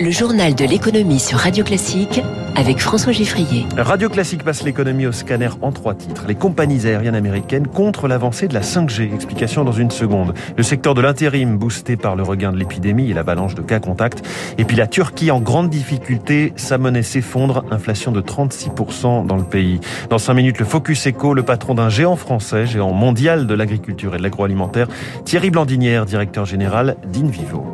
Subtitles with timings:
[0.00, 2.20] Le journal de l'économie sur Radio Classique
[2.54, 3.66] avec François Giffrier.
[3.76, 6.24] Radio Classique passe l'économie au scanner en trois titres.
[6.28, 9.12] Les compagnies aériennes américaines contre l'avancée de la 5G.
[9.12, 10.34] Explication dans une seconde.
[10.56, 14.24] Le secteur de l'intérim boosté par le regain de l'épidémie et l'avalanche de cas contacts.
[14.56, 16.52] Et puis la Turquie en grande difficulté.
[16.54, 17.64] Sa monnaie s'effondre.
[17.72, 19.80] Inflation de 36% dans le pays.
[20.10, 24.14] Dans cinq minutes, le Focus Eco, le patron d'un géant français, géant mondial de l'agriculture
[24.14, 24.86] et de l'agroalimentaire,
[25.24, 27.64] Thierry Blandinière, directeur général d'Invivo.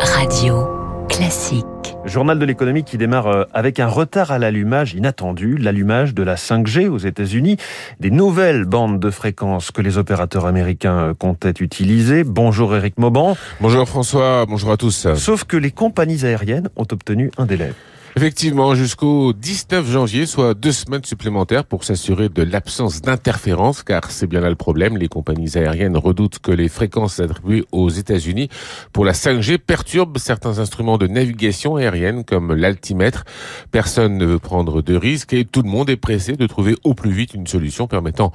[0.00, 0.73] Radio
[1.14, 1.64] classique.
[2.04, 6.34] Journal de l'économie qui démarre euh, avec un retard à l'allumage inattendu, l'allumage de la
[6.34, 7.56] 5G aux États-Unis,
[8.00, 12.24] des nouvelles bandes de fréquences que les opérateurs américains euh, comptaient utiliser.
[12.24, 13.36] Bonjour Eric Mauban.
[13.60, 15.06] Bonjour François, bonjour à tous.
[15.14, 17.72] Sauf que les compagnies aériennes ont obtenu un délai.
[18.16, 24.28] Effectivement, jusqu'au 19 janvier, soit deux semaines supplémentaires pour s'assurer de l'absence d'interférence, car c'est
[24.28, 24.96] bien là le problème.
[24.96, 28.50] Les compagnies aériennes redoutent que les fréquences attribuées aux États-Unis
[28.92, 33.24] pour la 5G perturbent certains instruments de navigation aérienne, comme l'altimètre.
[33.72, 36.94] Personne ne veut prendre de risques et tout le monde est pressé de trouver au
[36.94, 38.30] plus vite une solution permettant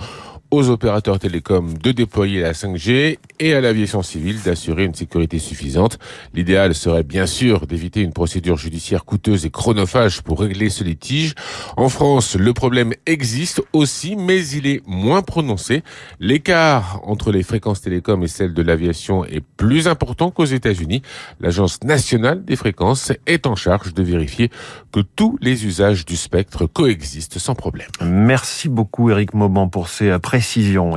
[0.51, 5.99] aux opérateurs télécoms de déployer la 5G et à l'aviation civile d'assurer une sécurité suffisante.
[6.33, 11.35] L'idéal serait bien sûr d'éviter une procédure judiciaire coûteuse et chronophage pour régler ce litige.
[11.77, 15.83] En France, le problème existe aussi, mais il est moins prononcé.
[16.19, 21.03] L'écart entre les fréquences télécoms et celles de l'aviation est plus important qu'aux États-Unis.
[21.39, 24.49] L'Agence nationale des fréquences est en charge de vérifier
[24.91, 27.89] que tous les usages du spectre coexistent sans problème.
[28.01, 30.09] Merci beaucoup Eric Mauban pour ces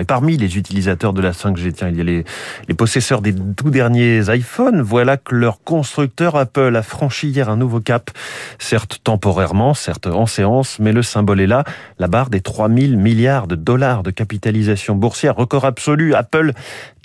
[0.00, 2.24] et parmi les utilisateurs de la 5G, tiens, il y a les,
[2.68, 4.80] les possesseurs des tout derniers iPhones.
[4.80, 8.10] Voilà que leur constructeur Apple a franchi hier un nouveau cap,
[8.58, 11.64] certes temporairement, certes en séance, mais le symbole est là,
[11.98, 16.14] la barre des 3000 milliards de dollars de capitalisation boursière, record absolu.
[16.14, 16.52] Apple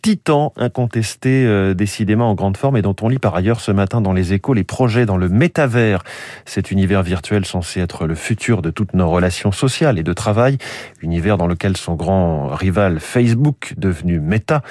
[0.01, 4.01] titan incontesté euh, décidément en grande forme et dont on lit par ailleurs ce matin
[4.01, 6.03] dans les échos les projets dans le métavers,
[6.45, 10.57] cet univers virtuel censé être le futur de toutes nos relations sociales et de travail,
[11.01, 14.61] univers dans lequel son grand rival Facebook, devenu Meta,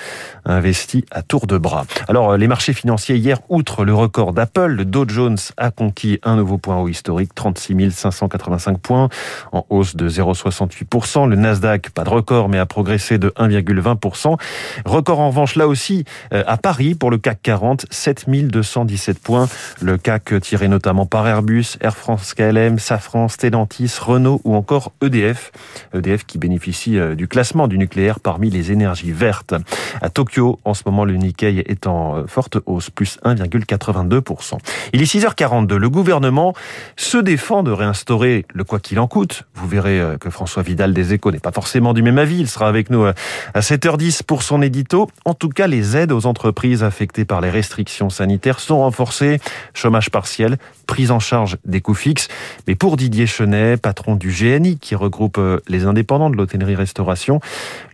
[0.44, 1.84] investi à tour de bras.
[2.08, 6.18] Alors euh, les marchés financiers hier, outre le record d'Apple, le Dow Jones a conquis
[6.22, 9.08] un nouveau point haut historique, 36 585 points,
[9.52, 11.28] en hausse de 0,68%.
[11.28, 14.36] Le Nasdaq, pas de record, mais a progressé de 1,20%.
[14.84, 19.48] Record en revanche là aussi euh, à Paris pour le CAC 40, 7217 points.
[19.80, 25.52] Le CAC tiré notamment par Airbus, Air France KLM, Safran, Stellantis, Renault ou encore EDF.
[25.94, 29.54] EDF qui bénéficie euh, du classement du nucléaire parmi les énergies vertes.
[30.00, 34.58] À Tokyo, en ce moment, le Nikkei est en euh, forte hausse, plus 1,82%.
[34.92, 35.76] Il est 6h42.
[35.76, 36.54] Le gouvernement
[36.96, 39.44] se défend de réinstaurer le quoi qu'il en coûte.
[39.54, 42.38] Vous verrez que François Vidal des Échos n'est pas forcément du même avis.
[42.38, 45.05] Il sera avec nous à 7h10 pour son édito.
[45.24, 49.40] En tout cas, les aides aux entreprises affectées par les restrictions sanitaires sont renforcées.
[49.74, 52.28] Chômage partiel, prise en charge des coûts fixes.
[52.66, 57.40] Mais pour Didier Chenet, patron du GNI qui regroupe euh, les indépendants de l'hôtellerie-restauration,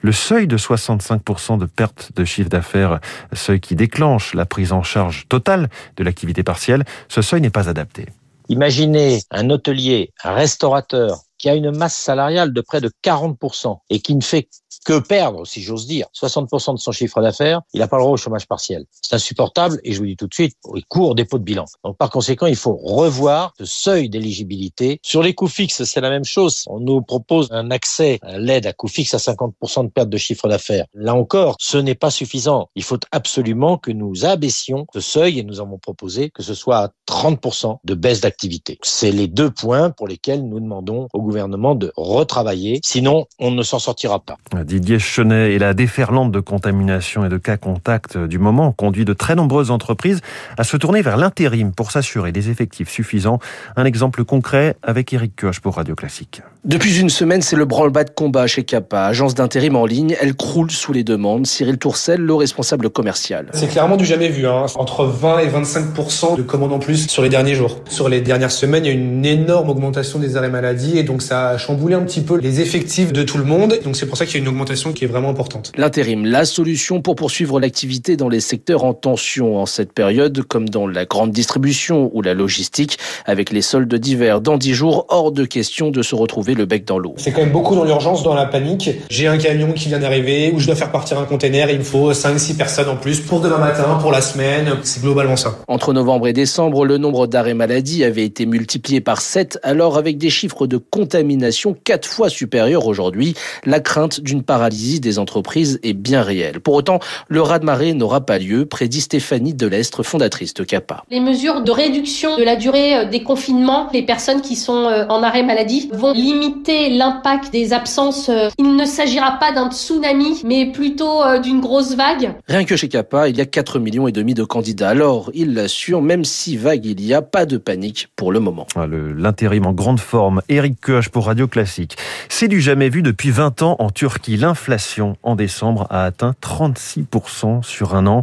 [0.02, 3.00] le seuil de 65% de perte de chiffre d'affaires,
[3.32, 7.68] seuil qui déclenche la prise en charge totale de l'activité partielle, ce seuil n'est pas
[7.68, 8.06] adapté.
[8.48, 13.98] Imaginez un hôtelier, un restaurateur qui a une masse salariale de près de 40% et
[13.98, 14.48] qui ne fait
[14.84, 18.14] que perdre, si j'ose dire, 60% de son chiffre d'affaires, il n'a pas le droit
[18.14, 18.84] au chômage partiel.
[19.02, 21.64] C'est insupportable et je vous dis tout de suite, il court dépôt de bilan.
[21.84, 25.00] Donc par conséquent, il faut revoir ce seuil d'éligibilité.
[25.02, 26.64] Sur les coûts fixes, c'est la même chose.
[26.68, 30.18] On nous propose un accès à l'aide à coûts fixes à 50% de perte de
[30.18, 30.86] chiffre d'affaires.
[30.94, 32.68] Là encore, ce n'est pas suffisant.
[32.76, 36.78] Il faut absolument que nous abaissions ce seuil et nous avons proposé que ce soit
[36.78, 38.78] à 30% de baisse d'activité.
[38.82, 42.80] C'est les deux points pour lesquels nous demandons au gouvernement de retravailler.
[42.84, 44.36] Sinon, on ne s'en sortira pas.
[44.64, 49.12] Didier Chenet et la déferlante de contamination et de cas contacts du moment conduit de
[49.12, 50.20] très nombreuses entreprises
[50.58, 53.38] à se tourner vers l'intérim pour s'assurer des effectifs suffisants.
[53.76, 56.42] Un exemple concret avec Eric Koch pour Radio Classique.
[56.64, 60.16] Depuis une semaine, c'est le branle-bas de combat chez Kappa, agence d'intérim en ligne.
[60.20, 61.46] Elle croule sous les demandes.
[61.46, 63.46] Cyril Tourcel, le responsable commercial.
[63.52, 64.46] C'est clairement du jamais vu.
[64.46, 64.66] Hein.
[64.76, 67.80] Entre 20 et 25 de commandes en plus sur les derniers jours.
[67.88, 71.21] Sur les dernières semaines, il y a une énorme augmentation des arrêts maladie et donc
[71.22, 73.78] ça a chamboulé un petit peu les effectifs de tout le monde.
[73.84, 75.72] Donc c'est pour ça qu'il y a une augmentation qui est vraiment importante.
[75.76, 80.68] L'intérim, la solution pour poursuivre l'activité dans les secteurs en tension en cette période, comme
[80.68, 85.32] dans la grande distribution ou la logistique, avec les soldes d'hiver dans 10 jours, hors
[85.32, 87.14] de question de se retrouver le bec dans l'eau.
[87.16, 88.90] C'est quand même beaucoup dans l'urgence, dans la panique.
[89.08, 91.84] J'ai un camion qui vient d'arriver, ou je dois faire partir un container, il me
[91.84, 94.70] faut 5-6 personnes en plus pour demain matin, pour la semaine.
[94.82, 95.58] C'est globalement ça.
[95.68, 100.18] Entre novembre et décembre, le nombre d'arrêts maladie avait été multiplié par 7, alors avec
[100.18, 103.34] des chiffres de contamination contamination quatre fois supérieure aujourd'hui.
[103.66, 106.60] La crainte d'une paralysie des entreprises est bien réelle.
[106.60, 111.04] Pour autant, le raz-de-marée n'aura pas lieu, prédit Stéphanie Delestre, fondatrice de CAPA.
[111.10, 115.04] Les mesures de réduction de la durée euh, des confinements, les personnes qui sont euh,
[115.10, 118.30] en arrêt maladie vont limiter l'impact des absences.
[118.30, 122.32] Euh, il ne s'agira pas d'un tsunami, mais plutôt d'une grosse vague.
[122.48, 124.88] Rien que chez CAPA, il y a 4 millions et demi de candidats.
[124.88, 128.66] Alors, il l'assure, même si vague il y a, pas de panique pour le moment.
[128.74, 131.96] Ah, l'intérim en grande forme, Eric Koch pour Radio Classique.
[132.28, 134.36] C'est du jamais vu depuis 20 ans en Turquie.
[134.36, 138.22] L'inflation en décembre a atteint 36% sur un an.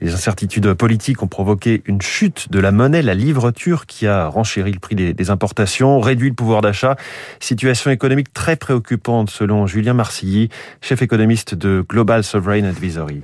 [0.00, 4.28] Les incertitudes politiques ont provoqué une chute de la monnaie, la livre turque, qui a
[4.28, 6.96] renchéri le prix des importations, réduit le pouvoir d'achat.
[7.40, 10.48] Situation économique très préoccupante selon Julien Marcilly,
[10.80, 13.22] chef économiste de Global Sovereign Advisory.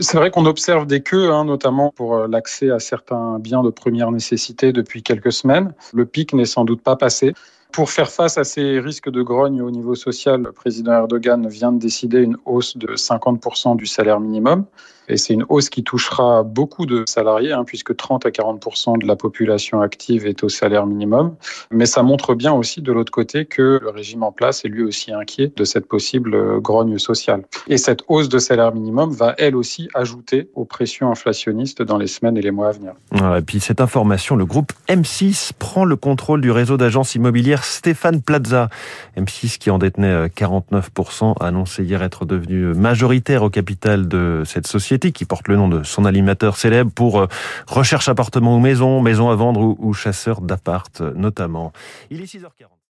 [0.00, 3.70] C'est vrai qu'on observe des queues, hein, notamment pour euh, l'accès à certains biens de
[3.70, 5.72] première nécessité depuis quelques semaines.
[5.94, 7.32] Le pic n'est sans doute pas passé.
[7.72, 11.72] Pour faire face à ces risques de grogne au niveau social, le président Erdogan vient
[11.72, 14.66] de décider une hausse de 50% du salaire minimum.
[15.08, 19.06] Et c'est une hausse qui touchera beaucoup de salariés, hein, puisque 30 à 40% de
[19.06, 21.34] la population active est au salaire minimum.
[21.70, 24.82] Mais ça montre bien aussi de l'autre côté que le régime en place est lui
[24.82, 27.42] aussi inquiet de cette possible grogne sociale.
[27.68, 32.06] Et cette hausse de salaire minimum va elle aussi ajouter aux pressions inflationnistes dans les
[32.06, 32.92] semaines et les mois à venir.
[33.36, 38.22] et puis cette information, le groupe M6 prend le contrôle du réseau d'agences immobilières Stéphane
[38.22, 38.68] Plaza.
[39.16, 44.66] M6 qui en détenait 49% a annoncé hier être devenu majoritaire au capital de cette
[44.66, 47.26] société qui porte le nom de son animateur célèbre pour euh,
[47.66, 51.72] recherche appartement ou maison, maison à vendre ou, chasseur d'appart notamment.
[52.10, 52.72] Il est 6h40.